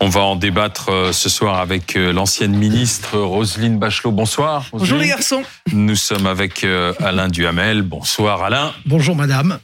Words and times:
On 0.00 0.08
va 0.08 0.22
en 0.22 0.34
débattre 0.34 0.88
euh, 0.88 1.12
ce 1.12 1.28
soir 1.28 1.60
avec 1.60 1.96
euh, 1.96 2.12
l'ancienne 2.12 2.56
ministre 2.56 3.18
Roselyne 3.18 3.78
Bachelot. 3.78 4.10
Bonsoir. 4.10 4.66
Bonjour 4.72 4.98
les 4.98 5.06
garçons. 5.06 5.44
Nous 5.72 5.94
sommes 5.94 6.26
avec 6.26 6.64
euh, 6.64 6.92
Alain 6.98 7.28
Duhamel. 7.28 7.82
Bonsoir 7.82 8.42
Alain. 8.42 8.74
Bonjour 8.84 9.14
madame. 9.14 9.60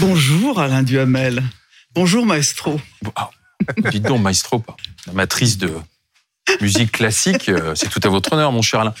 Bonjour 0.00 0.60
Alain 0.60 0.82
Duhamel. 0.82 1.42
Bonjour 1.94 2.26
maestro. 2.26 2.78
Ah, 3.16 3.30
dites 3.90 4.02
donc 4.02 4.20
maestro, 4.20 4.58
pas. 4.58 4.76
La 5.06 5.14
matrice 5.14 5.56
de 5.56 5.72
musique 6.60 6.92
classique, 6.92 7.50
c'est 7.74 7.88
tout 7.88 8.00
à 8.04 8.08
votre 8.08 8.32
honneur, 8.32 8.52
mon 8.52 8.62
cher 8.62 8.80
Alain. 8.80 8.94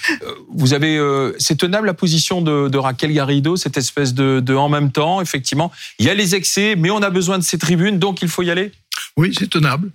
Vous 0.48 0.74
avez, 0.74 1.00
c'est 1.38 1.56
tenable 1.56 1.86
la 1.86 1.94
position 1.94 2.42
de, 2.42 2.76
Raquel 2.76 3.12
Garrido, 3.12 3.56
cette 3.56 3.76
espèce 3.76 4.14
de, 4.14 4.40
de 4.40 4.54
en 4.54 4.68
même 4.68 4.92
temps, 4.92 5.20
effectivement. 5.20 5.72
Il 5.98 6.06
y 6.06 6.10
a 6.10 6.14
les 6.14 6.34
excès, 6.34 6.74
mais 6.76 6.90
on 6.90 7.02
a 7.02 7.10
besoin 7.10 7.38
de 7.38 7.44
ces 7.44 7.58
tribunes, 7.58 7.98
donc 7.98 8.22
il 8.22 8.28
faut 8.28 8.42
y 8.42 8.50
aller? 8.50 8.72
Oui, 9.16 9.34
c'est 9.38 9.50
tenable. 9.50 9.90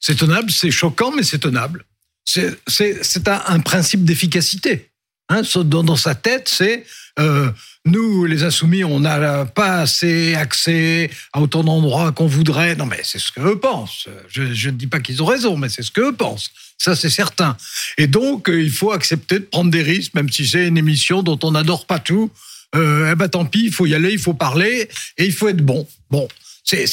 C'est 0.00 0.16
tenable, 0.16 0.50
c'est 0.50 0.70
choquant, 0.70 1.12
mais 1.12 1.22
c'est 1.22 1.38
tenable. 1.38 1.84
C'est 2.24 3.28
un, 3.28 3.42
un, 3.46 3.60
principe 3.60 4.04
d'efficacité. 4.04 4.89
Hein, 5.30 5.42
dans, 5.64 5.96
sa 5.96 6.16
tête, 6.16 6.48
c'est 6.48 6.84
euh, 7.20 7.50
nous, 7.84 8.24
les 8.24 8.42
insoumis, 8.42 8.82
on 8.82 8.98
n'a 8.98 9.46
pas 9.46 9.82
assez 9.82 10.34
accès 10.34 11.08
à 11.32 11.40
autant 11.40 11.62
d'endroits 11.62 12.10
qu'on 12.10 12.26
voudrait. 12.26 12.74
Non, 12.74 12.84
mais 12.84 13.00
c'est 13.04 13.20
ce 13.20 13.30
qu'eux 13.30 13.58
pensent. 13.60 14.08
Je 14.28 14.42
ne 14.42 14.74
dis 14.74 14.88
pas 14.88 14.98
qu'ils 14.98 15.22
ont 15.22 15.26
raison, 15.26 15.56
mais 15.56 15.68
c'est 15.68 15.82
ce 15.82 15.92
qu'eux 15.92 16.12
pensent. 16.12 16.50
Ça, 16.78 16.96
c'est 16.96 17.10
certain. 17.10 17.56
Et 17.96 18.08
donc, 18.08 18.50
euh, 18.50 18.60
il 18.60 18.72
faut 18.72 18.90
accepter 18.90 19.38
de 19.38 19.44
prendre 19.44 19.70
des 19.70 19.82
risques, 19.82 20.14
même 20.14 20.30
si 20.30 20.48
c'est 20.48 20.66
une 20.66 20.78
émission 20.78 21.22
dont 21.22 21.38
on 21.44 21.52
n'adore 21.52 21.86
pas 21.86 22.00
tout. 22.00 22.32
Euh, 22.74 23.10
eh 23.12 23.14
ben, 23.14 23.28
tant 23.28 23.44
pis, 23.44 23.66
il 23.66 23.72
faut 23.72 23.86
y 23.86 23.94
aller, 23.94 24.12
il 24.12 24.18
faut 24.18 24.34
parler 24.34 24.88
et 25.16 25.26
il 25.26 25.32
faut 25.32 25.48
être 25.48 25.62
bon. 25.64 25.86
Bon, 26.10 26.26
c'est 26.64 26.86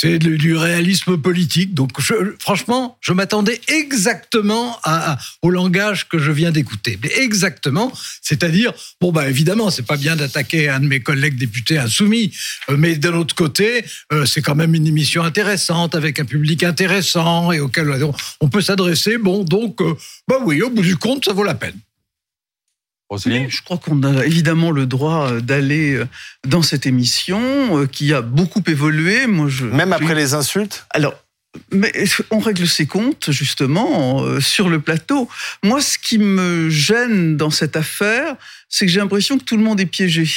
c'est 0.00 0.18
du 0.18 0.56
réalisme 0.56 1.18
politique. 1.18 1.74
Donc, 1.74 1.90
franchement, 2.38 2.96
je 3.02 3.12
m'attendais 3.12 3.60
exactement 3.68 4.78
au 5.42 5.50
langage 5.50 6.08
que 6.08 6.18
je 6.18 6.32
viens 6.32 6.50
d'écouter. 6.50 6.98
Exactement, 7.18 7.92
c'est-à-dire, 8.22 8.72
bon, 8.98 9.12
bah 9.12 9.28
évidemment, 9.28 9.70
c'est 9.70 9.84
pas 9.84 9.98
bien 9.98 10.16
d'attaquer 10.16 10.70
un 10.70 10.80
de 10.80 10.86
mes 10.86 11.00
collègues 11.00 11.36
députés 11.36 11.76
insoumis, 11.78 12.32
euh, 12.70 12.76
mais 12.78 12.96
d'un 12.96 13.12
autre 13.12 13.34
côté, 13.34 13.84
euh, 14.12 14.24
c'est 14.24 14.40
quand 14.40 14.54
même 14.54 14.74
une 14.74 14.86
émission 14.86 15.22
intéressante 15.22 15.94
avec 15.94 16.18
un 16.18 16.24
public 16.24 16.62
intéressant 16.62 17.52
et 17.52 17.60
auquel 17.60 17.94
on 18.40 18.48
peut 18.48 18.62
s'adresser. 18.62 19.18
Bon, 19.18 19.44
donc, 19.44 19.82
euh, 19.82 19.94
bah 20.26 20.38
oui, 20.42 20.62
au 20.62 20.70
bout 20.70 20.82
du 20.82 20.96
compte, 20.96 21.26
ça 21.26 21.34
vaut 21.34 21.44
la 21.44 21.54
peine. 21.54 21.78
Je 23.18 23.62
crois 23.62 23.78
qu'on 23.78 24.02
a 24.04 24.24
évidemment 24.24 24.70
le 24.70 24.86
droit 24.86 25.30
euh, 25.30 25.40
d'aller 25.40 25.94
euh, 25.94 26.06
dans 26.46 26.62
cette 26.62 26.86
émission 26.86 27.40
euh, 27.78 27.86
qui 27.86 28.14
a 28.14 28.22
beaucoup 28.22 28.62
évolué. 28.68 29.26
Moi, 29.26 29.48
je, 29.48 29.64
Même 29.64 29.92
après 29.92 30.14
les 30.14 30.34
insultes 30.34 30.86
Alors, 30.90 31.14
mais 31.72 31.92
on 32.30 32.38
règle 32.38 32.68
ses 32.68 32.86
comptes 32.86 33.32
justement 33.32 34.24
sur 34.38 34.68
le 34.68 34.80
plateau. 34.80 35.28
Moi, 35.64 35.80
ce 35.80 35.98
qui 35.98 36.18
me 36.18 36.70
gêne 36.70 37.36
dans 37.36 37.50
cette 37.50 37.74
affaire, 37.74 38.36
c'est 38.68 38.86
que 38.86 38.92
j'ai 38.92 39.00
l'impression 39.00 39.36
que 39.36 39.42
tout 39.42 39.56
le 39.56 39.64
monde 39.64 39.80
est 39.80 39.86
piégé. 39.86 40.30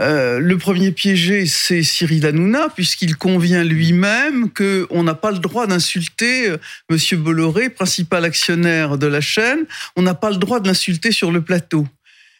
Euh, 0.00 0.38
le 0.38 0.58
premier 0.58 0.92
piégé, 0.92 1.46
c'est 1.46 1.82
Cyril 1.82 2.26
Hanouna, 2.26 2.68
puisqu'il 2.74 3.16
convient 3.16 3.64
lui-même 3.64 4.50
qu'on 4.50 5.02
n'a 5.02 5.14
pas 5.14 5.30
le 5.30 5.38
droit 5.38 5.66
d'insulter 5.66 6.50
euh, 6.50 6.58
Monsieur 6.90 7.16
Bolloré, 7.16 7.70
principal 7.70 8.24
actionnaire 8.24 8.98
de 8.98 9.06
la 9.06 9.22
chaîne. 9.22 9.64
On 9.96 10.02
n'a 10.02 10.14
pas 10.14 10.30
le 10.30 10.36
droit 10.36 10.60
de 10.60 10.68
l'insulter 10.68 11.12
sur 11.12 11.32
le 11.32 11.40
plateau. 11.40 11.86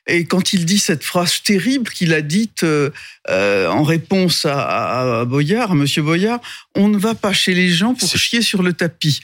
Et 0.07 0.25
quand 0.27 0.53
il 0.53 0.67
dit 0.67 0.79
cette 0.79 1.03
phrase 1.03 1.43
terrible 1.43 1.91
qu'il 1.91 2.13
a 2.13 2.21
dite 2.21 2.63
euh, 2.63 2.91
en 3.29 3.83
réponse 3.83 4.45
à, 4.45 5.21
à, 5.21 5.25
Boyard, 5.25 5.73
à 5.73 5.75
Monsieur 5.75 6.03
Boyard, 6.03 6.41
on 6.77 6.89
ne 6.89 6.99
va 6.99 7.15
pas 7.15 7.33
chez 7.33 7.55
les 7.55 7.71
gens 7.71 7.95
pour 7.95 8.17
chier 8.17 8.43
sur 8.43 8.63
le 8.63 8.73
tapis. 8.73 9.21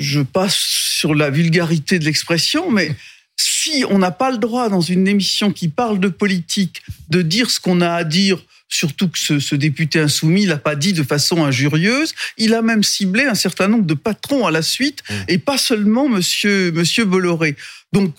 Je 0.00 0.20
passe 0.20 0.56
sur 0.56 1.14
la 1.14 1.30
vulgarité 1.30 1.98
de 1.98 2.04
l'expression, 2.04 2.70
mais 2.70 2.94
si 3.38 3.84
on 3.88 3.98
n'a 3.98 4.10
pas 4.10 4.30
le 4.30 4.38
droit 4.38 4.68
dans 4.68 4.80
une 4.80 5.06
émission 5.08 5.52
qui 5.52 5.68
parle 5.68 6.00
de 6.00 6.08
politique 6.08 6.82
de 7.08 7.22
dire 7.22 7.50
ce 7.50 7.60
qu'on 7.60 7.80
a 7.80 7.90
à 7.90 8.04
dire, 8.04 8.38
surtout 8.68 9.08
que 9.08 9.18
ce, 9.18 9.54
député 9.54 10.00
insoumis 10.00 10.46
l'a 10.46 10.58
pas 10.58 10.74
dit 10.74 10.92
de 10.92 11.02
façon 11.02 11.44
injurieuse, 11.44 12.14
il 12.36 12.54
a 12.54 12.62
même 12.62 12.82
ciblé 12.82 13.24
un 13.24 13.34
certain 13.34 13.68
nombre 13.68 13.86
de 13.86 13.94
patrons 13.94 14.46
à 14.46 14.50
la 14.50 14.62
suite 14.62 15.02
mmh. 15.08 15.14
et 15.28 15.38
pas 15.38 15.56
seulement 15.56 16.08
monsieur 16.08 16.72
monsieur 16.72 17.04
Bolloré. 17.04 17.56
Donc 17.92 18.14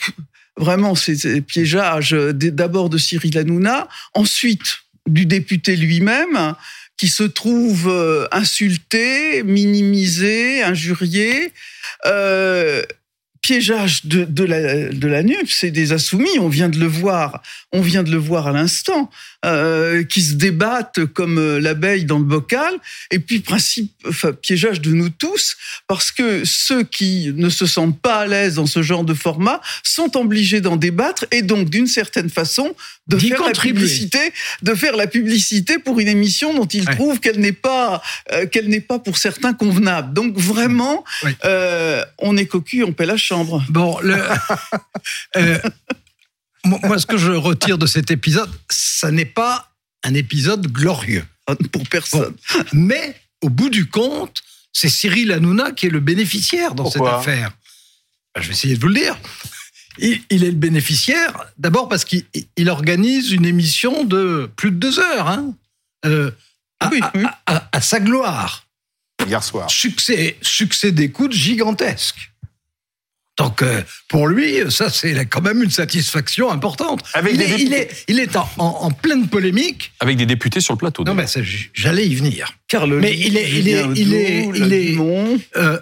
vraiment 0.57 0.95
c'est 0.95 1.41
piégeage 1.41 2.11
d'abord 2.11 2.89
de 2.89 2.97
Cyril 2.97 3.37
Hanouna, 3.37 3.87
ensuite 4.13 4.79
du 5.07 5.25
député 5.25 5.75
lui-même 5.75 6.55
qui 6.99 7.07
se 7.07 7.23
trouve 7.23 7.87
euh, 7.87 8.27
insulté, 8.31 9.41
minimisé, 9.43 10.61
injurié. 10.63 11.53
Euh, 12.05 12.83
piégeage 13.49 14.05
de, 14.05 14.25
de, 14.25 14.43
la, 14.43 14.89
de 14.89 15.07
la 15.07 15.23
NUP, 15.23 15.49
c'est 15.49 15.71
des 15.71 15.91
insoumis, 15.91 16.37
on 16.37 16.49
vient 16.49 16.69
de 16.69 16.77
le 16.77 16.85
voir, 16.85 17.41
on 17.71 17.81
vient 17.81 18.03
de 18.03 18.11
le 18.11 18.17
voir 18.17 18.45
à 18.45 18.51
l'instant, 18.51 19.09
euh, 19.43 20.03
qui 20.03 20.21
se 20.21 20.33
débattent 20.33 21.05
comme 21.05 21.39
euh, 21.39 21.59
l'abeille 21.59 22.05
dans 22.05 22.19
le 22.19 22.25
bocal, 22.25 22.75
et 23.09 23.17
puis 23.17 23.39
principe, 23.39 23.91
enfin, 24.07 24.33
piégeage 24.33 24.81
de 24.81 24.91
nous 24.91 25.09
tous, 25.09 25.57
parce 25.87 26.11
que 26.11 26.43
ceux 26.45 26.83
qui 26.83 27.31
ne 27.33 27.49
se 27.49 27.65
sentent 27.65 27.99
pas 27.99 28.17
à 28.17 28.27
l'aise 28.27 28.55
dans 28.55 28.67
ce 28.67 28.83
genre 28.83 29.03
de 29.03 29.15
format 29.15 29.61
sont 29.81 30.15
obligés 30.15 30.61
d'en 30.61 30.75
débattre, 30.75 31.25
et 31.31 31.41
donc 31.41 31.71
d'une 31.71 31.87
certaine 31.87 32.29
façon 32.29 32.75
de 33.07 33.17
faire 33.17 33.41
la 33.41 33.53
publicité, 33.53 34.19
de 34.61 34.75
faire 34.75 34.95
la 34.95 35.07
publicité 35.07 35.79
pour 35.79 35.99
une 35.99 36.07
émission 36.07 36.53
dont 36.53 36.67
ils 36.67 36.85
trouvent 36.85 37.19
qu'elle 37.19 37.39
n'est 37.39 37.51
pas, 37.51 38.03
euh, 38.31 38.45
qu'elle 38.45 38.67
n'est 38.67 38.79
pas 38.79 38.99
pour 38.99 39.17
certains 39.17 39.53
convenable. 39.53 40.13
Donc 40.13 40.37
vraiment, 40.37 41.03
euh, 41.45 42.03
on 42.19 42.37
est 42.37 42.45
cocu, 42.45 42.83
on 42.83 42.93
paie 42.93 43.07
la 43.07 43.17
chambre. 43.17 43.38
Bon, 43.69 43.99
le, 44.01 44.23
euh, 45.37 45.59
moi, 46.65 46.99
ce 46.99 47.05
que 47.05 47.17
je 47.17 47.31
retire 47.31 47.77
de 47.77 47.85
cet 47.85 48.11
épisode, 48.11 48.49
ça 48.69 49.11
n'est 49.11 49.25
pas 49.25 49.71
un 50.03 50.13
épisode 50.13 50.67
glorieux. 50.67 51.25
Pour 51.71 51.87
personne. 51.87 52.35
mais, 52.73 53.15
au 53.41 53.49
bout 53.49 53.69
du 53.69 53.89
compte, 53.89 54.43
c'est 54.71 54.89
Cyril 54.89 55.31
Hanouna 55.31 55.71
qui 55.71 55.87
est 55.87 55.89
le 55.89 55.99
bénéficiaire 55.99 56.75
dans 56.75 56.89
cette 56.89 57.01
affaire. 57.01 57.51
Ben, 58.35 58.41
je 58.41 58.47
vais 58.47 58.53
essayer 58.53 58.75
de 58.75 58.79
vous 58.79 58.87
le 58.89 58.93
dire. 58.93 59.17
Il, 59.97 60.21
est 60.29 60.37
le 60.37 60.51
bénéficiaire, 60.51 61.45
d'abord 61.57 61.89
parce 61.89 62.05
qu'il 62.05 62.69
organise 62.69 63.31
une 63.31 63.45
émission 63.45 64.05
de 64.05 64.49
plus 64.55 64.71
de 64.71 64.77
deux 64.77 64.99
heures, 64.99 65.27
hein, 65.27 65.53
euh, 66.05 66.31
à, 66.79 67.81
sa 67.81 67.99
gloire. 67.99 68.65
Hier 69.27 69.43
soir. 69.43 69.69
Succès, 69.69 70.37
succès 70.41 70.91
d'écoute 70.91 71.33
gigantesque. 71.33 72.31
Donc 73.39 73.61
euh, 73.61 73.81
pour 74.09 74.27
lui, 74.27 74.69
ça 74.69 74.89
c'est 74.89 75.25
quand 75.25 75.41
même 75.41 75.63
une 75.63 75.71
satisfaction 75.71 76.51
importante. 76.51 77.03
Avec 77.13 77.35
il, 77.35 77.41
est, 77.41 77.59
il, 77.59 77.73
est, 77.73 78.03
il 78.09 78.19
est 78.19 78.35
en, 78.35 78.91
pleine 78.91 79.29
polémique. 79.29 79.93
Avec 80.01 80.17
des 80.17 80.25
députés 80.25 80.59
sur 80.59 80.73
le 80.73 80.77
plateau. 80.77 81.05
Non 81.05 81.13
mais 81.13 81.25
j'allais 81.73 82.05
y 82.05 82.15
venir. 82.15 82.53
Carl 82.67 82.93
mais 82.99 83.17
il 83.17 83.37
est, 83.37 83.49
il 83.49 83.67
est, 83.69 83.85
il 83.95 84.13
est, 84.13 84.45
il 84.53 84.73
est, 84.73 84.97
euh, 85.55 85.79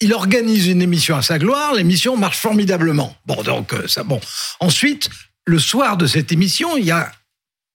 il 0.00 0.12
organise 0.12 0.66
une 0.66 0.82
émission 0.82 1.16
à 1.16 1.22
sa 1.22 1.38
gloire. 1.38 1.74
L'émission 1.74 2.16
marche 2.16 2.38
formidablement. 2.38 3.16
Bon 3.24 3.40
donc 3.44 3.72
euh, 3.72 3.86
ça 3.86 4.02
bon. 4.02 4.20
Ensuite, 4.58 5.08
le 5.46 5.60
soir 5.60 5.96
de 5.96 6.08
cette 6.08 6.32
émission, 6.32 6.76
il 6.76 6.84
y 6.84 6.90
a 6.90 7.12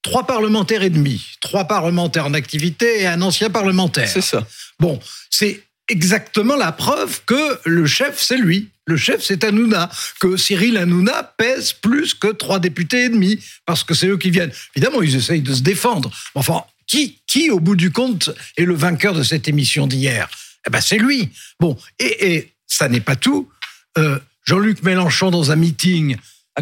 trois 0.02 0.28
parlementaires 0.28 0.84
et 0.84 0.90
demi, 0.90 1.26
trois 1.40 1.64
parlementaires 1.64 2.26
en 2.26 2.34
activité 2.34 3.04
et 3.04 3.08
un 3.08 3.22
ancien 3.22 3.50
parlementaire. 3.50 4.10
C'est 4.10 4.22
ça. 4.22 4.46
Bon, 4.80 5.00
c'est 5.30 5.64
exactement 5.90 6.56
la 6.56 6.72
preuve 6.72 7.22
que 7.26 7.60
le 7.66 7.86
chef, 7.86 8.22
c'est 8.22 8.38
lui. 8.38 8.70
Le 8.86 8.98
chef, 8.98 9.24
c'est 9.24 9.44
Hanouna. 9.44 9.90
Que 10.20 10.36
Cyril 10.38 10.78
Hanouna 10.78 11.24
pèse 11.38 11.74
plus 11.74 12.14
que 12.14 12.28
trois 12.28 12.60
députés 12.60 13.06
et 13.06 13.10
demi, 13.10 13.40
parce 13.66 13.84
que 13.84 13.94
c'est 13.94 14.08
eux 14.08 14.18
qui 14.18 14.30
viennent. 14.30 14.52
Évidemment, 14.76 15.02
ils 15.02 15.16
essayent 15.16 15.42
de 15.42 15.54
se 15.54 15.62
défendre. 15.62 16.12
Enfin, 16.36 16.64
qui, 16.86 17.20
qui, 17.28 17.50
au 17.50 17.60
bout 17.60 17.76
du 17.76 17.92
compte, 17.92 18.30
est 18.58 18.66
le 18.66 18.76
vainqueur 18.76 19.14
de 19.14 19.24
cette 19.24 19.48
émission 19.48 19.88
d'hier? 19.88 20.30
Eh 20.68 20.70
ben, 20.70 20.82
c'est 20.82 20.98
lui. 20.98 21.30
Bon, 21.60 21.78
et, 22.00 22.36
et 22.36 22.54
ça 22.68 22.90
n'est 22.90 23.00
pas 23.00 23.16
tout. 23.16 23.50
Euh, 23.98 24.20
Jean-Luc 24.46 24.84
Mélenchon, 24.84 25.32
dans 25.32 25.52
un 25.52 25.56
meeting, 25.56 26.18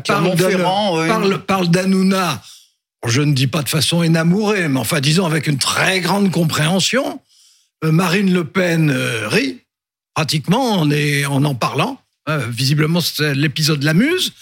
parle, 0.05 0.35
parle, 1.07 1.45
parle 1.45 1.67
d'Hanouna. 1.69 2.41
Je 3.07 3.21
ne 3.21 3.33
dis 3.33 3.47
pas 3.47 3.63
de 3.63 3.69
façon 3.69 4.03
énamourée, 4.03 4.67
mais 4.67 4.79
enfin, 4.79 4.99
disons 4.99 5.25
avec 5.25 5.47
une 5.47 5.57
très 5.57 6.01
grande 6.01 6.29
compréhension. 6.31 7.19
Euh, 7.83 7.91
Marine 7.91 8.33
Le 8.33 8.43
Pen 8.43 8.89
euh, 8.89 9.27
rit, 9.27 9.59
pratiquement, 10.13 10.79
en, 10.81 10.91
en 10.91 11.43
en 11.45 11.55
parlant. 11.55 11.99
Euh, 12.29 12.45
visiblement, 12.49 12.99
l'épisode 13.33 13.83
l'amuse. 13.83 14.33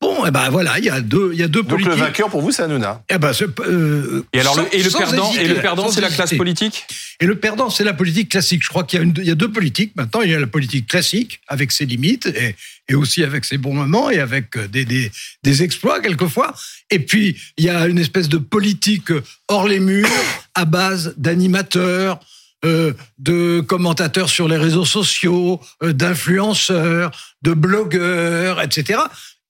Bon, 0.00 0.24
eh 0.26 0.30
ben 0.30 0.48
voilà, 0.48 0.78
il 0.78 0.86
y 0.86 0.88
a 0.88 1.02
deux, 1.02 1.28
il 1.34 1.38
y 1.38 1.42
a 1.42 1.48
deux 1.48 1.60
Donc 1.60 1.72
politiques. 1.72 1.90
le 1.92 1.98
vainqueur 1.98 2.30
pour 2.30 2.40
vous, 2.40 2.50
c'est 2.50 2.62
Hanouna. 2.62 3.02
Eh 3.10 3.18
ben, 3.18 3.34
c'est, 3.34 3.44
euh, 3.60 4.24
Et 4.32 4.40
alors, 4.40 4.54
sans- 4.54 4.62
le, 4.62 4.74
et 4.74 4.82
le 4.82 4.88
perdant, 4.90 5.28
hésiter, 5.28 5.44
et 5.44 5.48
le 5.48 5.54
perdant, 5.56 5.90
c'est 5.90 6.00
la 6.00 6.08
classe 6.08 6.32
politique 6.34 6.86
Et 7.20 7.26
le 7.26 7.34
perdant, 7.38 7.68
c'est 7.68 7.84
la 7.84 7.92
politique 7.92 8.30
classique. 8.30 8.62
Je 8.64 8.68
crois 8.70 8.84
qu'il 8.84 8.98
y 8.98 9.02
a, 9.02 9.04
une- 9.04 9.12
il 9.18 9.24
y 9.26 9.30
a 9.30 9.34
deux 9.34 9.52
politiques 9.52 9.92
maintenant. 9.96 10.22
Il 10.22 10.30
y 10.30 10.34
a 10.34 10.40
la 10.40 10.46
politique 10.46 10.86
classique, 10.86 11.40
avec 11.48 11.70
ses 11.70 11.84
limites, 11.84 12.24
et, 12.28 12.56
et 12.88 12.94
aussi 12.94 13.22
avec 13.22 13.44
ses 13.44 13.58
bons 13.58 13.74
moments, 13.74 14.08
et 14.08 14.20
avec 14.20 14.56
des, 14.70 14.86
des, 14.86 15.12
des 15.42 15.62
exploits 15.62 16.00
quelquefois. 16.00 16.54
Et 16.90 17.00
puis, 17.00 17.36
il 17.58 17.64
y 17.66 17.68
a 17.68 17.86
une 17.86 17.98
espèce 17.98 18.30
de 18.30 18.38
politique 18.38 19.12
hors 19.48 19.68
les 19.68 19.80
murs, 19.80 20.08
à 20.54 20.64
base 20.64 21.12
d'animateurs, 21.18 22.18
euh, 22.64 22.92
de 23.18 23.60
commentateurs 23.60 24.28
sur 24.28 24.48
les 24.48 24.56
réseaux 24.56 24.84
sociaux, 24.84 25.60
euh, 25.82 25.92
d'influenceurs, 25.92 27.10
de 27.42 27.52
blogueurs, 27.54 28.60
etc., 28.60 29.00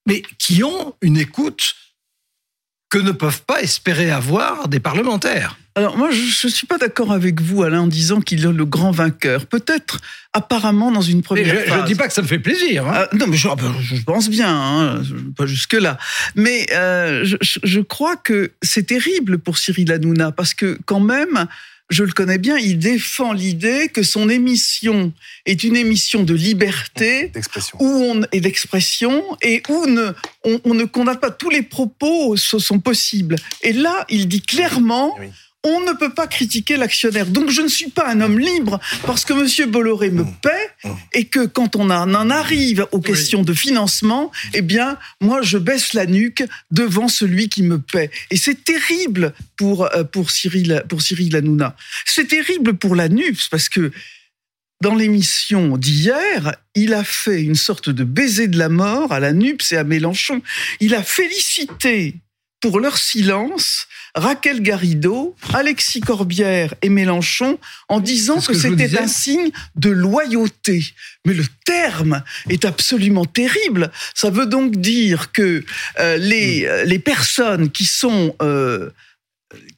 mais 0.06 0.22
qui 0.38 0.62
ont 0.64 0.94
une 1.02 1.16
écoute 1.18 1.74
que 2.88 2.98
ne 2.98 3.12
peuvent 3.12 3.42
pas 3.42 3.62
espérer 3.62 4.10
avoir 4.10 4.66
des 4.68 4.80
parlementaires. 4.80 5.56
Alors 5.76 5.96
moi, 5.96 6.10
je 6.10 6.46
ne 6.46 6.50
suis 6.52 6.66
pas 6.66 6.78
d'accord 6.78 7.12
avec 7.12 7.40
vous, 7.40 7.62
Alain, 7.62 7.82
en 7.82 7.86
disant 7.86 8.20
qu'il 8.20 8.44
est 8.44 8.52
le 8.52 8.64
grand 8.64 8.90
vainqueur. 8.90 9.46
Peut-être, 9.46 10.00
apparemment, 10.32 10.90
dans 10.90 11.00
une 11.00 11.18
Mais 11.18 11.22
première 11.22 11.46
je 11.54 11.60
ne 11.60 11.64
phase. 11.66 11.84
dis 11.84 11.94
pas 11.94 12.08
que 12.08 12.12
ça 12.12 12.22
me 12.22 12.26
fait 12.26 12.40
plaisir. 12.40 12.88
hein. 12.88 13.06
Ah, 13.12 13.16
non, 13.16 13.26
mais 13.28 13.36
je, 13.36 13.46
ah 13.48 13.54
ben, 13.54 13.72
je 13.80 14.02
pense 14.02 14.28
bien, 14.28 14.48
hein, 14.52 15.02
pas 15.36 15.46
jusque-là. 15.46 15.98
Mais 16.34 16.66
euh, 16.72 17.24
je, 17.24 17.36
je- 17.40 17.60
je 17.62 17.80
crois 17.80 18.16
que 18.16 18.50
c'est 18.62 18.86
terrible 18.88 19.38
pour 19.38 19.58
Cyril 19.58 19.92
Hanouna, 19.92 20.32
parce 20.32 20.52
que 20.54 20.76
quand 20.86 21.00
même, 21.00 21.46
je 21.90 22.04
le 22.04 22.12
connais 22.12 22.38
bien, 22.38 22.56
il 22.56 22.78
défend 22.78 23.32
l'idée 23.32 23.88
que 23.88 24.02
son 24.02 24.28
émission 24.28 25.12
est 25.44 25.64
une 25.64 25.76
émission 25.76 26.22
de 26.22 26.34
liberté 26.34 27.32
où 27.80 27.86
on 27.86 28.22
et 28.32 28.40
d'expression 28.40 29.24
et 29.42 29.62
où 29.68 29.86
ne, 29.86 30.12
on, 30.44 30.60
on 30.64 30.74
ne 30.74 30.84
condamne 30.84 31.18
pas 31.18 31.30
tous 31.30 31.50
les 31.50 31.62
propos 31.62 32.36
ce 32.36 32.58
sont 32.58 32.78
possibles. 32.78 33.36
Et 33.62 33.72
là, 33.72 34.06
il 34.08 34.28
dit 34.28 34.40
clairement. 34.40 35.16
Oui. 35.18 35.26
On 35.64 35.80
ne 35.80 35.92
peut 35.92 36.14
pas 36.14 36.26
critiquer 36.26 36.76
l'actionnaire. 36.76 37.26
Donc 37.26 37.50
je 37.50 37.60
ne 37.60 37.68
suis 37.68 37.90
pas 37.90 38.08
un 38.08 38.20
homme 38.20 38.38
libre 38.38 38.80
parce 39.04 39.24
que 39.24 39.34
Monsieur 39.34 39.66
Bolloré 39.66 40.10
me 40.10 40.24
Mmh. 40.30 40.34
paie 40.42 40.70
Mmh. 40.84 40.88
et 41.12 41.24
que 41.26 41.46
quand 41.46 41.76
on 41.76 41.90
en 41.90 42.14
en 42.14 42.30
arrive 42.30 42.86
aux 42.92 43.00
questions 43.00 43.42
de 43.42 43.52
financement, 43.52 44.30
eh 44.54 44.62
bien, 44.62 44.98
moi, 45.20 45.42
je 45.42 45.58
baisse 45.58 45.92
la 45.92 46.06
nuque 46.06 46.42
devant 46.70 47.08
celui 47.08 47.48
qui 47.48 47.62
me 47.62 47.78
paie. 47.78 48.10
Et 48.30 48.36
c'est 48.36 48.64
terrible 48.64 49.34
pour, 49.56 49.94
euh, 49.94 50.04
pour, 50.04 50.30
Cyril, 50.30 50.84
pour 50.88 51.02
Cyril 51.02 51.36
Hanouna. 51.36 51.76
C'est 52.06 52.28
terrible 52.28 52.74
pour 52.74 52.96
la 52.96 53.08
NUPS 53.08 53.48
parce 53.50 53.68
que 53.68 53.90
dans 54.82 54.94
l'émission 54.94 55.76
d'hier, 55.76 56.56
il 56.74 56.94
a 56.94 57.04
fait 57.04 57.42
une 57.42 57.54
sorte 57.54 57.90
de 57.90 58.04
baiser 58.04 58.48
de 58.48 58.56
la 58.56 58.70
mort 58.70 59.12
à 59.12 59.20
la 59.20 59.34
NUPS 59.34 59.72
et 59.72 59.76
à 59.76 59.84
Mélenchon. 59.84 60.40
Il 60.80 60.94
a 60.94 61.02
félicité 61.02 62.14
pour 62.60 62.78
leur 62.78 62.98
silence 62.98 63.86
Raquel 64.14 64.60
Garrido, 64.60 65.36
Alexis 65.54 66.00
Corbière 66.00 66.74
et 66.82 66.88
Mélenchon 66.88 67.58
en 67.88 68.00
disant 68.00 68.40
que, 68.40 68.54
c'était 68.54 68.98
un 68.98 69.06
signe 69.06 69.50
de 69.76 69.90
loyauté. 69.90 70.84
Mais 71.24 71.34
le 71.34 71.44
terme 71.64 72.22
est 72.48 72.64
absolument 72.64 73.24
terrible. 73.24 73.90
Ça 74.14 74.30
veut 74.30 74.46
donc 74.46 74.76
dire 74.76 75.32
que 75.32 75.64
euh, 75.98 76.16
les, 76.16 76.64
euh, 76.64 76.84
les 76.84 76.98
personnes 76.98 77.70
qui 77.70 77.84
sont 77.84 78.34
euh, 78.42 78.90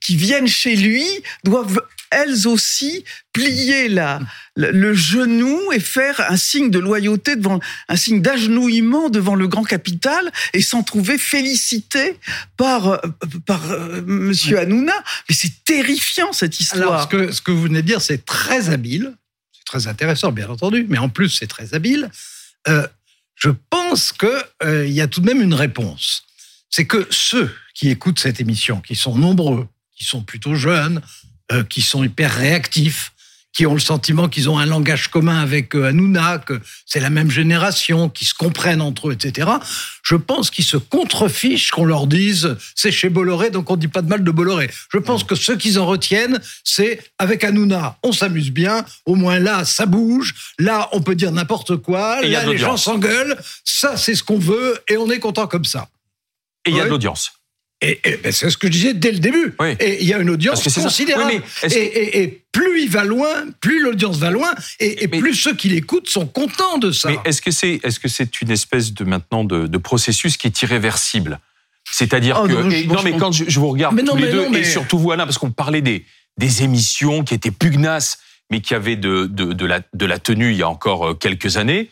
qui 0.01 0.17
viennent 0.17 0.49
chez 0.49 0.77
lui 0.77 1.07
doivent 1.45 1.81
elles 2.11 2.47
aussi 2.47 3.05
plier 3.33 3.89
la, 3.89 4.21
le, 4.55 4.71
le 4.71 4.93
genou 4.93 5.73
et 5.73 5.81
faire 5.81 6.21
un 6.31 6.37
signe 6.37 6.71
de 6.71 6.79
loyauté 6.79 7.37
devant 7.37 7.59
un 7.89 7.97
signe 7.97 8.21
d'agenouillement 8.21 9.09
devant 9.09 9.35
le 9.35 9.49
grand 9.49 9.65
capital 9.65 10.31
et 10.53 10.61
s'en 10.61 10.83
trouver 10.83 11.17
félicité 11.17 12.19
par 12.57 12.89
euh, 12.89 12.99
par 13.47 13.71
euh, 13.71 14.03
Monsieur 14.03 14.59
Hanouna. 14.59 14.93
Mais 15.29 15.35
c'est 15.35 15.65
terrifiant 15.65 16.33
cette 16.33 16.61
histoire. 16.61 16.83
Alors, 16.83 17.03
ce 17.03 17.09
que, 17.09 17.33
ce 17.33 17.41
que 17.41 17.51
vous 17.51 17.63
venez 17.63 17.81
de 17.81 17.87
dire, 17.87 18.03
c'est 18.03 18.25
très 18.25 18.69
habile. 18.69 19.15
C'est 19.53 19.65
très 19.65 19.87
intéressant, 19.87 20.33
bien 20.33 20.51
entendu, 20.51 20.85
mais 20.89 20.99
en 20.99 21.09
plus, 21.09 21.31
c'est 21.31 21.47
très 21.47 21.75
habile. 21.75 22.11
Euh, 22.69 22.87
je 23.37 23.51
pense 23.71 24.13
qu'il 24.13 24.93
y 24.93 25.01
a 25.01 25.07
tout 25.07 25.21
de 25.21 25.27
même 25.27 25.41
une 25.41 25.55
réponse. 25.55 26.25
C'est 26.69 26.87
que 26.87 27.07
ceux 27.11 27.51
qui 27.75 27.89
écoutent 27.89 28.19
cette 28.19 28.41
émission, 28.41 28.81
qui 28.81 28.95
sont 28.95 29.17
nombreux, 29.17 29.67
qui 29.97 30.05
sont 30.05 30.23
plutôt 30.23 30.55
jeunes, 30.55 31.01
euh, 31.53 31.65
qui 31.65 31.83
sont 31.83 32.05
hyper 32.05 32.35
réactifs, 32.35 33.13
qui 33.53 33.67
ont 33.67 33.75
le 33.75 33.81
sentiment 33.81 34.29
qu'ils 34.29 34.49
ont 34.49 34.59
un 34.59 34.67
langage 34.67 35.09
commun 35.09 35.39
avec 35.39 35.75
euh, 35.75 35.89
Hanouna, 35.89 36.39
que 36.39 36.61
c'est 36.87 37.01
la 37.01 37.11
même 37.11 37.31
génération, 37.31 38.09
qui 38.09 38.25
se 38.25 38.35
comprennent 38.35 38.81
entre 38.81 39.11
eux, 39.11 39.13
etc. 39.13 39.51
Je 40.03 40.17
pense 40.17 40.51
qu'ils 40.51 40.65
se 40.65 40.79
contrefichent 40.79 41.71
qu'on 41.71 41.85
leur 41.85 42.07
dise 42.07 42.57
c'est 42.75 42.93
chez 42.93 43.11
Bolloré, 43.11 43.51
donc 43.51 43.71
on 43.71 43.77
dit 43.77 43.89
pas 43.89 44.03
de 44.03 44.09
mal 44.09 44.25
de 44.25 44.31
Bolloré. 44.31 44.71
Je 44.91 44.99
pense 44.99 45.25
que 45.25 45.35
ce 45.35 45.53
qu'ils 45.53 45.79
en 45.79 45.87
retiennent, 45.87 46.41
c'est 46.65 47.03
avec 47.19 47.45
Hanouna, 47.45 47.99
on 48.03 48.13
s'amuse 48.13 48.51
bien, 48.51 48.85
au 49.05 49.15
moins 49.15 49.39
là, 49.39 49.65
ça 49.65 49.87
bouge, 49.87 50.35
là, 50.59 50.89
on 50.93 51.03
peut 51.03 51.15
dire 51.15 51.33
n'importe 51.33 51.77
quoi, 51.77 52.25
Et 52.25 52.31
là, 52.31 52.47
les 52.47 52.59
gens 52.59 52.77
s'engueulent, 52.77 53.37
ça, 53.65 53.97
c'est 53.97 54.15
ce 54.15 54.23
qu'on 54.23 54.39
veut, 54.39 54.79
et 54.89 54.97
on 54.97 55.11
est 55.11 55.21
content 55.21 55.47
comme 55.47 55.65
ça. 55.65 55.89
Et 56.65 56.71
il 56.71 56.77
y 56.77 56.81
a 56.81 56.85
de 56.85 56.91
l'audience. 56.91 57.33
Et, 57.83 58.01
et- 58.05 58.21
et 58.29 58.33
c'est 58.33 58.49
ce 58.49 58.57
que 58.57 58.69
je 58.69 58.73
disais 58.73 58.95
dès 58.95 59.11
le 59.13 59.19
début. 59.19 59.55
Oui. 59.61 59.75
Et 59.81 60.03
il 60.03 60.09
y 60.09 60.15
a 60.15 60.19
une 60.19 60.31
audience 60.31 60.63
que 60.63 60.81
considérable. 60.81 61.33
Oui, 61.35 61.41
est-ce 61.63 61.77
et, 61.77 62.23
et- 62.23 62.43
plus 62.53 62.83
il 62.83 62.91
va 62.91 63.05
loin, 63.05 63.29
plus 63.61 63.83
l'audience 63.83 64.19
va 64.19 64.31
loin, 64.31 64.53
et, 64.79 65.09
Mais- 65.11 65.19
plus 65.19 65.35
ceux 65.35 65.55
qui 65.55 65.69
l'écoutent 65.69 66.09
sont 66.09 66.27
contents 66.27 66.79
de 66.79 66.93
ça. 66.93 67.09
Mais 67.11 67.19
est-ce 67.25 67.43
que 67.43 67.51
c'est 67.51 67.81
est-ce 67.83 67.99
que 67.99 68.09
c'est 68.09 68.41
une 68.41 68.51
espèce 68.51 68.93
de 68.95 69.05
maintenant 69.05 69.43
de, 69.45 69.67
de 69.67 69.79
processus 69.79 70.37
qui 70.37 70.47
est 70.47 70.63
irréversible? 70.63 71.41
C'est-à-dire 71.91 72.39
Oh 72.43 72.47
que 72.47 72.53
non, 72.53 72.71
je 72.71 73.05
mais 73.05 73.17
quand 73.19 73.33
je, 73.33 73.45
je 73.49 73.59
vous 73.61 73.69
regarde 73.69 74.01
non, 74.01 74.13
tous 74.13 74.19
les 74.19 74.31
deux 74.31 74.45
non, 74.45 74.51
mais- 74.51 74.61
et 74.61 74.65
surtout 74.65 74.99
vous 74.99 75.11
Alain 75.13 75.25
parce 75.25 75.39
qu'on 75.39 75.51
parlait 75.51 75.83
des 75.83 76.05
des 76.39 76.63
émissions 76.63 77.25
qui 77.25 77.35
étaient 77.35 77.51
pugnaces 77.51 78.19
mais 78.51 78.61
qui 78.61 78.75
avaient 78.75 78.97
de 78.97 79.27
de, 79.27 79.53
de 79.53 79.67
la 79.67 79.81
de 79.93 80.07
la 80.07 80.19
tenue 80.19 80.53
il 80.53 80.59
y 80.59 80.63
a 80.63 80.69
encore 80.69 81.09
euh, 81.09 81.15
quelques 81.15 81.57
années. 81.57 81.91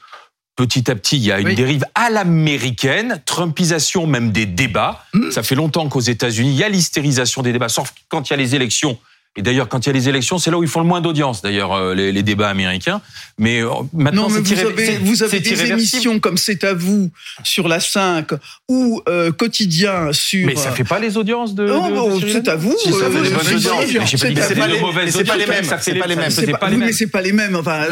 Petit 0.60 0.90
à 0.90 0.94
petit, 0.94 1.16
il 1.16 1.22
y 1.24 1.32
a 1.32 1.40
une 1.40 1.46
Oui. 1.46 1.54
dérive 1.54 1.86
à 1.94 2.10
l'américaine, 2.10 3.22
Trumpisation 3.24 4.06
même 4.06 4.30
des 4.30 4.44
débats. 4.44 5.06
Mm. 5.14 5.30
Ça 5.30 5.42
fait 5.42 5.54
longtemps 5.54 5.88
qu'aux 5.88 6.00
États-Unis, 6.00 6.50
il 6.50 6.56
y 6.56 6.62
a 6.62 6.68
l'hystérisation 6.68 7.40
des 7.40 7.50
débats, 7.50 7.70
sauf 7.70 7.94
quand 8.10 8.28
il 8.28 8.32
y 8.32 8.34
a 8.34 8.36
les 8.36 8.54
élections. 8.54 8.98
Et 9.36 9.42
d'ailleurs, 9.42 9.68
quand 9.68 9.86
il 9.86 9.88
y 9.88 9.90
a 9.90 9.92
les 9.92 10.08
élections, 10.08 10.38
c'est 10.38 10.50
là 10.50 10.58
où 10.58 10.64
ils 10.64 10.68
font 10.68 10.80
le 10.80 10.86
moins 10.86 11.00
d'audience, 11.00 11.40
d'ailleurs, 11.40 11.72
euh, 11.72 11.94
les, 11.94 12.10
les 12.10 12.24
débats 12.24 12.48
américains. 12.48 13.00
Mais 13.38 13.62
euh, 13.62 13.68
maintenant, 13.92 14.22
Non, 14.22 14.28
mais 14.28 14.34
c'est 14.34 14.40
vous 14.40 14.52
irré- 14.54 14.72
avez, 14.72 14.96
vous 14.98 15.14
des 15.14 15.70
émissions 15.70 16.18
comme 16.18 16.36
C'est 16.36 16.64
à 16.64 16.74
vous 16.74 17.12
sur 17.44 17.68
la 17.68 17.78
5 17.78 18.30
ou 18.68 19.00
euh, 19.08 19.30
Quotidien 19.30 20.12
sur. 20.12 20.44
Mais 20.48 20.56
ça 20.56 20.72
fait 20.72 20.82
pas 20.82 20.98
les 20.98 21.16
audiences 21.16 21.54
de. 21.54 21.64
Non, 21.64 21.90
bon, 21.90 22.20
c'est 22.20 22.48
à 22.48 22.56
vous. 22.56 22.76
Si, 22.76 22.92
ça 22.92 23.08
fait 23.08 23.22
des 23.22 23.30
bonnes 23.30 23.38
c'est 23.44 23.54
audiences. 23.54 23.84
pas- 23.84 24.00
Mais 24.00 24.06
j'ai 24.06 24.18
pas 24.18 24.28
dit 24.30 24.40
c'est 24.48 24.54
pas 24.56 24.66
les- 24.66 24.80
mauvaises 24.80 25.04
mais 25.04 25.10
c'est 25.12 25.24
pas 25.24 25.36
les 25.36 25.42
audiences, 25.44 25.56
mêmes, 25.56 25.64
ça 25.64 25.78
c'est 25.80 25.94
pas 25.94 26.06
les 26.08 26.16
mêmes. 26.16 26.30
C'est 26.30 26.46
pas, 26.50 26.68
les 26.68 26.76
mais 26.76 26.84
mêmes. 26.86 26.92
c'est 26.92 27.06
pas 27.06 27.22
les 27.22 27.32
mêmes. 27.32 27.54
Enfin, 27.56 27.86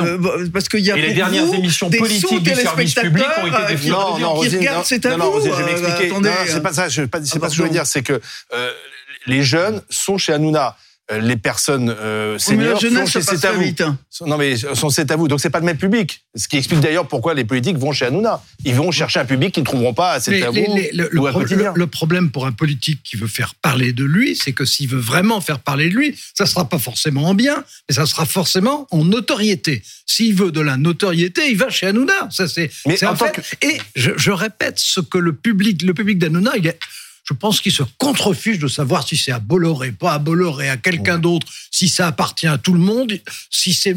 parce 0.53 0.69
qu'il 0.69 0.81
y 0.81 0.91
a 0.91 0.97
Et 0.97 1.03
les 1.03 1.15
dernières 1.15 1.55
émissions 1.55 1.89
des 1.89 1.99
politiques 1.99 2.43
du 2.43 2.55
service 2.57 2.95
public 2.95 3.25
ont 3.43 3.47
été 3.47 3.75
des 3.75 3.81
qui- 3.81 3.91
Non, 3.91 4.19
Non, 4.19 4.43
C'est 4.85 5.07
à 5.07 5.11
non, 5.17 5.19
non, 5.19 5.31
vous. 5.39 5.47
Je 5.47 5.53
vais 5.53 5.65
m'expliquer. 5.65 6.13
c'est 6.49 6.63
pas 6.65 6.73
ça. 6.73 6.89
C'est 6.91 7.07
pas 7.07 7.21
ce 7.23 7.31
que 7.39 7.55
je 7.55 7.63
veux 7.63 7.69
dire. 7.69 7.87
C'est 7.87 8.03
que 8.03 8.21
les 9.27 9.43
jeunes 9.45 9.83
sont 9.89 10.19
chez 10.19 10.33
Hanouna. 10.33 10.77
Euh, 11.11 11.21
Les 11.21 11.37
personnes 11.37 11.89
euh, 11.99 12.37
Oui, 12.49 12.57
mais 12.57 12.65
la 12.67 12.79
seniors 12.79 13.09
sont 13.09 13.21
chez 13.21 13.23
C'est 13.23 13.45
à 13.47 13.53
vous. 13.53 13.63
vite. 13.63 13.81
hein. 13.81 13.97
Non, 14.27 14.37
mais 14.37 14.57
sont 14.57 14.91
C'est 14.91 15.11
à 15.11 15.17
vous. 15.17 15.27
Donc, 15.27 15.41
c'est 15.41 15.49
pas 15.49 15.59
le 15.61 15.65
même 15.65 15.79
public. 15.79 16.23
Ce 16.37 16.47
qui 16.49 16.59
explique 16.59 16.81
d'ailleurs 16.81 17.09
pourquoi 17.09 17.33
les 17.33 17.45
politiques 17.47 17.79
vont 17.79 17.93
chez 17.93 18.05
Hanouna. 18.07 18.43
Ils 18.67 18.75
vont 18.75 18.91
chercher 18.91 19.21
un 19.21 19.25
public 19.25 19.55
qu'ils 19.55 19.63
ne 19.63 19.67
trouveront 19.67 19.95
pas 19.95 20.13
à 20.13 20.21
C'est 20.21 20.43
à 20.43 20.51
les- 20.51 20.67
vous 20.67 20.77
les- 20.77 20.91
le, 20.93 21.09
le 21.11 21.21
ou 21.21 21.27
à 21.27 21.31
pro- 21.31 21.41
quotidien. 21.41 21.73
le- 21.75 21.79
le 21.79 21.87
problème 21.87 22.31
pour 22.31 22.47
un 22.47 22.53
politique 22.53 23.01
qui 23.03 23.17
veut 23.17 23.27
faire 23.27 23.55
parler 23.55 23.95
de 23.95 24.05
lui, 24.05 24.37
c'est 24.37 24.53
que 24.53 24.67
s'il 24.67 24.89
veut 24.89 24.99
vraiment 25.01 25.41
faire 25.41 25.61
parler 25.61 25.89
de 25.89 25.95
lui, 25.95 26.15
ça 26.35 26.45
sera 26.45 26.69
pas 26.69 26.79
forcément 26.79 27.25
en 27.25 27.35
bien, 27.35 27.65
mais 27.89 27.95
ça 27.95 28.05
sera 28.05 28.27
forcément 28.27 28.87
en 28.91 29.05
notoriété. 29.05 29.83
S'il 30.05 30.35
veut 30.35 30.53
de 30.53 30.61
la 30.61 30.77
notoriété, 30.77 31.51
il 31.51 31.57
va 31.57 31.71
chez 31.71 31.87
Hanouna. 31.87 32.29
Ça 32.31 32.49
c'est. 32.49 32.71
Mais 32.87 32.97
c'est 32.99 33.07
en 33.07 33.13
un 33.13 33.17
fait. 33.17 33.41
Et 33.63 33.79
je, 33.97 34.11
je 34.17 34.31
répète 34.31 34.79
ce 34.79 35.01
que 35.01 35.17
le 35.19 35.33
public, 35.33 35.83
le 35.83 35.95
public 35.95 36.19
d'Hanouna, 36.19 36.53
il 36.59 36.67
est. 36.67 36.79
Je 37.29 37.35
pense 37.35 37.61
qu'il 37.61 37.73
se 37.73 37.83
contrefiche 37.99 38.59
de 38.59 38.69
savoir 38.69 39.07
si 39.07 39.15
c'est 39.15 39.33
à 39.33 39.39
Bolloré, 39.39 39.93
pas 39.93 40.15
à 40.15 40.19
Bolloré, 40.19 40.71
à 40.71 40.79
quelqu'un 40.79 41.19
d'autre, 41.19 41.47
si 41.71 41.87
ça 41.87 42.07
appartient 42.07 42.47
à 42.47 42.57
tout 42.57 42.73
le 42.73 42.79
monde, 42.79 43.13
si 43.51 43.75
c'est 43.75 43.95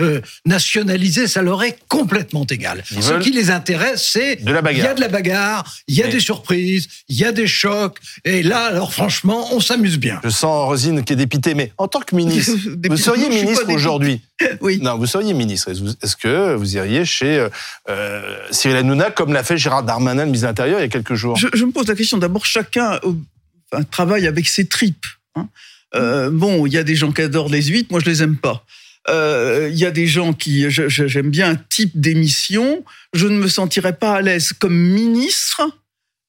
euh, 0.00 0.20
nationalisé, 0.46 1.26
ça 1.26 1.42
leur 1.42 1.62
est 1.62 1.78
complètement 1.88 2.44
égal. 2.48 2.82
Ils 2.90 3.02
Ce 3.02 3.14
qui 3.14 3.30
les 3.30 3.50
intéresse, 3.50 4.08
c'est 4.12 4.36
de 4.36 4.52
la 4.52 4.60
il 4.72 4.78
y 4.78 4.82
a 4.82 4.94
de 4.94 5.00
la 5.00 5.08
bagarre, 5.08 5.64
il 5.86 5.94
y 5.96 6.02
a 6.02 6.06
Mais- 6.06 6.12
des 6.12 6.20
surprises, 6.20 6.88
il 7.08 7.16
y 7.16 7.24
a 7.24 7.32
des 7.32 7.46
chocs. 7.46 7.96
Et 8.24 8.42
là, 8.42 8.64
alors 8.66 8.92
franchement, 8.92 9.48
on 9.54 9.60
s'amuse 9.60 9.98
bien. 9.98 10.20
Je 10.24 10.28
sens 10.28 10.66
Rosine 10.66 11.04
qui 11.04 11.12
est 11.14 11.16
dépitée, 11.16 11.54
mais 11.54 11.72
en 11.78 11.88
tant 11.88 12.00
que 12.00 12.14
ministre, 12.14 12.52
Dépité- 12.76 12.88
vous 12.90 12.96
seriez 12.96 13.28
ministre 13.28 13.68
aujourd'hui? 13.72 14.20
Oui. 14.60 14.78
Non, 14.80 14.96
vous 14.96 15.06
seriez 15.06 15.34
ministre. 15.34 15.68
Est-ce 15.70 16.14
que 16.14 16.54
vous 16.54 16.76
iriez 16.76 17.04
chez 17.04 17.38
euh, 17.40 17.48
euh, 17.88 18.36
Cyril 18.52 18.76
Hanouna 18.76 19.10
comme 19.10 19.32
l'a 19.32 19.42
fait 19.42 19.58
Gérard 19.58 19.82
Darmanin, 19.82 20.20
le 20.22 20.26
ministre 20.26 20.44
de 20.46 20.50
l'Intérieur, 20.50 20.78
il 20.78 20.82
y 20.82 20.86
a 20.86 20.88
quelques 20.88 21.14
jours? 21.14 21.34
Je, 21.36 21.48
je 21.52 21.64
me 21.64 21.72
pose 21.72 21.88
la 21.88 21.96
question. 21.96 22.18
D'abord, 22.18 22.46
chacun 22.46 23.00
euh, 23.04 23.82
travaille 23.90 24.28
avec 24.28 24.46
ses 24.48 24.66
tripes. 24.68 25.06
hein. 25.34 25.48
Euh, 25.96 26.30
bon, 26.30 26.66
il 26.66 26.72
y 26.72 26.78
a 26.78 26.84
des 26.84 26.94
gens 26.94 27.10
qui 27.10 27.22
adorent 27.22 27.48
les 27.48 27.62
huîtres, 27.62 27.88
moi 27.90 27.98
je 27.98 28.08
les 28.08 28.22
aime 28.22 28.36
pas. 28.36 28.64
Euh, 29.08 29.68
Il 29.70 29.78
y 29.78 29.86
a 29.86 29.90
des 29.90 30.06
gens 30.06 30.32
qui, 30.32 30.66
j'aime 30.68 31.30
bien 31.30 31.50
un 31.50 31.56
type 31.56 31.98
d'émission. 31.98 32.84
Je 33.12 33.26
ne 33.26 33.38
me 33.38 33.48
sentirais 33.48 33.96
pas 33.96 34.14
à 34.14 34.22
l'aise 34.22 34.52
comme 34.52 34.76
ministre 34.76 35.62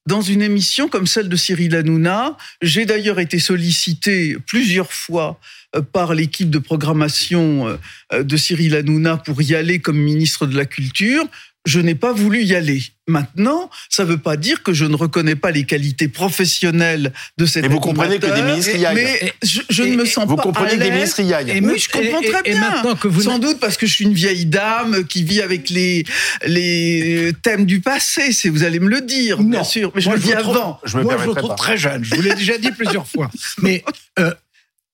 dans 0.06 0.22
une 0.22 0.42
émission 0.42 0.88
comme 0.88 1.06
celle 1.06 1.28
de 1.28 1.36
Cyril 1.36 1.74
Hanouna. 1.74 2.36
J'ai 2.62 2.86
d'ailleurs 2.86 3.20
été 3.20 3.38
sollicité 3.38 4.36
plusieurs 4.46 4.92
fois 4.92 5.38
euh, 5.76 5.82
par 5.82 6.14
l'équipe 6.14 6.50
de 6.50 6.58
programmation 6.58 7.78
euh, 8.12 8.22
de 8.22 8.36
Cyril 8.36 8.74
Hanouna 8.74 9.18
pour 9.18 9.40
y 9.42 9.54
aller 9.54 9.78
comme 9.78 9.98
ministre 9.98 10.46
de 10.46 10.56
la 10.56 10.64
Culture. 10.64 11.24
Je 11.66 11.78
n'ai 11.78 11.94
pas 11.94 12.12
voulu 12.14 12.42
y 12.42 12.54
aller. 12.54 12.82
Maintenant, 13.06 13.68
ça 13.90 14.04
ne 14.04 14.08
veut 14.08 14.16
pas 14.18 14.38
dire 14.38 14.62
que 14.62 14.72
je 14.72 14.86
ne 14.86 14.94
reconnais 14.96 15.36
pas 15.36 15.50
les 15.50 15.64
qualités 15.64 16.08
professionnelles 16.08 17.12
de 17.36 17.44
cet 17.44 17.64
Et 17.66 17.68
vous 17.68 17.80
comprenez 17.80 18.16
que 18.18 18.22
des 18.26 18.32
animateur, 18.32 18.50
ministres 18.56 18.76
y 18.76 18.86
aillent. 18.86 18.94
Mais 18.94 19.32
je, 19.42 19.60
je 19.68 19.82
Et- 19.82 19.90
ne 19.90 19.96
me 19.96 20.04
et- 20.04 20.08
sens 20.08 20.26
Vous 20.26 20.36
pas 20.36 20.42
comprenez 20.42 20.70
à 20.72 20.76
que 20.76 20.82
des 20.82 20.90
ministres 20.90 21.20
y 21.20 21.34
aillent. 21.34 21.50
Et 21.50 21.60
Oui, 21.60 21.78
je 21.78 21.88
comprends 21.90 22.20
et- 22.20 22.28
très 22.30 22.40
et 22.46 22.52
bien. 22.52 22.60
maintenant 22.60 22.94
que 22.94 23.08
vous 23.08 23.22
Sans 23.22 23.38
doute 23.38 23.60
parce 23.60 23.76
que 23.76 23.86
je 23.86 23.92
suis 23.92 24.04
une 24.06 24.14
vieille 24.14 24.46
dame 24.46 25.04
qui 25.04 25.22
vit 25.22 25.42
avec 25.42 25.68
les, 25.68 26.04
les 26.46 27.32
thèmes 27.42 27.66
du 27.66 27.80
passé, 27.80 28.32
c'est 28.32 28.48
vous 28.48 28.64
allez 28.64 28.80
me 28.80 28.88
le 28.88 29.00
dire, 29.02 29.38
bien 29.42 29.58
Non. 29.58 29.64
sûr. 29.64 29.92
Mais 29.94 30.00
je 30.00 30.06
Moi, 30.08 30.16
le 30.16 30.22
dis 30.22 30.28
vous 30.30 30.36
trouve- 30.40 30.56
avant. 30.56 30.80
Je 30.84 30.96
me 30.96 31.02
Moi, 31.02 31.12
je 31.12 31.16
vous 31.16 31.24
permettrai 31.34 31.40
trouve 31.42 31.50
pas. 31.50 31.56
très 31.56 31.76
jeune. 31.76 32.04
Je 32.04 32.14
vous 32.14 32.22
l'ai 32.22 32.34
déjà 32.34 32.56
dit 32.58 32.70
plusieurs 32.70 33.06
fois. 33.06 33.30
Mais 33.62 33.84
euh, 34.18 34.32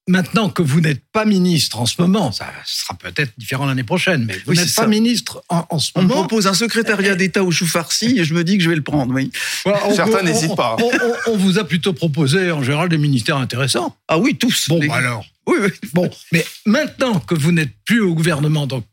maintenant 0.08 0.50
que 0.50 0.62
vous 0.62 0.80
n'êtes 0.80 1.02
pas 1.12 1.24
ministre 1.24 1.78
en 1.80 1.86
ce 1.86 2.00
moment, 2.00 2.30
ça 2.32 2.46
sera 2.64 2.94
peut-être 2.94 3.32
différent 3.38 3.66
l'année 3.66 3.82
prochaine, 3.84 4.24
mais 4.24 4.34
vous 4.34 4.52
Oui, 4.52 4.56
n'êtes 4.56 4.74
pas 4.74 4.82
ça. 4.82 4.86
ministre 4.86 5.42
en, 5.48 5.66
en 5.70 5.78
ce 5.78 5.90
On 5.94 6.02
me 6.02 6.06
moment. 6.08 6.20
propose 6.20 6.46
un 6.46 6.54
secrétariat 6.54 7.14
d'État 7.14 7.42
au 7.42 7.50
chou 7.50 7.66
farci 7.66 8.18
et 8.18 8.24
je 8.24 8.34
me 8.34 8.44
dis 8.44 8.56
que 8.58 8.62
je 8.64 8.68
vais 8.70 8.76
le 8.76 8.82
prendre. 8.82 9.12
Oui. 9.14 9.30
Voilà, 9.64 9.86
on- 9.86 9.94
Certains 9.94 10.20
on- 10.20 10.24
n'hésitent 10.24 10.50
on- 10.52 10.56
pas. 10.56 10.76
On, 10.80 10.84
on- 10.90 11.32
on 11.32 11.36
vous 11.36 11.58
a 11.58 11.64
plutôt 11.64 11.92
proposé 11.92 12.50
en 12.52 12.62
général 12.62 12.88
des 12.88 12.98
ministères 12.98 13.36
intéressants. 13.36 13.96
Ah 14.08 14.18
oui, 14.18 14.36
tous. 14.36 14.68
Bon, 14.68 14.78
Les- 14.80 14.88
bah 14.88 14.94
alors. 14.96 15.24
Oui, 15.46 15.58
oui. 15.60 15.68
Bon, 15.92 16.10
mais 16.32 16.44
maintenant 16.66 17.20
que 17.20 17.34
vous 17.34 17.52
n'êtes 17.52 17.72
plus 17.84 18.00
au 18.00 18.14
gouvernement, 18.14 18.66
donc 18.66 18.84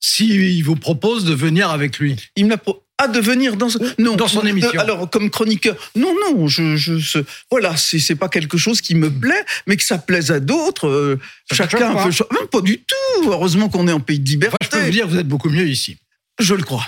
s'il 0.00 0.62
vous 0.64 0.76
propose 0.76 1.24
de 1.24 1.34
venir 1.34 1.70
avec 1.70 1.98
lui, 1.98 2.16
Il 2.36 2.44
me 2.46 2.50
l'a 2.50 2.56
pro- 2.58 2.82
à 3.02 3.08
devenir 3.08 3.56
dans, 3.56 3.68
ce- 3.68 3.78
non, 3.98 4.16
Dans 4.16 4.28
son 4.28 4.44
émission. 4.46 4.78
alors, 4.80 5.08
comme 5.10 5.30
chroniqueur, 5.30 5.76
non, 5.96 6.14
non, 6.14 6.46
je, 6.48 6.76
je, 6.76 6.98
ce- 6.98 7.18
voilà, 7.50 7.76
c'est 7.76 7.98
c'est 7.98 8.14
pas 8.16 8.28
quelque 8.28 8.56
chose 8.58 8.80
qui 8.80 8.94
me 8.94 9.10
plaît, 9.10 9.44
mais 9.66 9.76
que 9.76 9.82
ça 9.84 9.98
plaise 9.98 10.30
à 10.30 10.40
d'autres. 10.40 10.88
euh, 10.88 11.18
chacun 11.52 11.78
peut. 12.04 12.10
Même 12.38 12.48
pas 12.48 12.60
du 12.60 12.78
tout. 12.78 13.30
Heureusement 13.30 13.68
qu'on 13.68 13.86
est 13.88 13.92
en 13.92 14.00
pays 14.00 14.18
de 14.18 14.28
liberté. 14.28 14.56
Enfin, 14.60 14.70
je 14.72 14.78
peux 14.78 14.84
vous 14.86 14.90
dire, 14.92 15.06
vous 15.08 15.18
êtes 15.18 15.28
beaucoup 15.28 15.50
mieux 15.50 15.68
ici. 15.68 15.96
Je 16.40 16.54
le 16.54 16.62
crois. 16.62 16.86